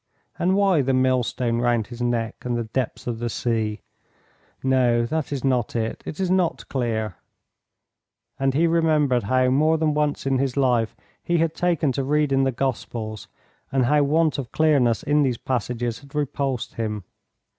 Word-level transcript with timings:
"And 0.39 0.55
why 0.55 0.81
'the 0.81 0.95
millstone 0.95 1.59
round 1.59 1.85
his 1.85 2.01
neck 2.01 2.37
and 2.41 2.57
the 2.57 2.63
depths 2.63 3.05
of 3.05 3.19
the 3.19 3.29
sea?' 3.29 3.81
No, 4.63 5.05
that 5.05 5.31
is 5.31 5.43
not 5.43 5.75
it: 5.75 6.01
it 6.07 6.19
is 6.19 6.31
not 6.31 6.67
clear," 6.69 7.17
and 8.39 8.55
he 8.55 8.65
remembered 8.65 9.21
how 9.21 9.49
more 9.49 9.77
than 9.77 9.93
once 9.93 10.25
in 10.25 10.39
his 10.39 10.57
life 10.57 10.95
he 11.21 11.37
had 11.37 11.53
taken 11.53 11.91
to 11.91 12.03
reading 12.03 12.45
the 12.45 12.51
Gospels, 12.51 13.27
and 13.71 13.85
how 13.85 14.01
want 14.01 14.39
of 14.39 14.51
clearness 14.51 15.03
in 15.03 15.21
these 15.21 15.37
passages 15.37 15.99
had 15.99 16.15
repulsed 16.15 16.73
him. 16.73 17.03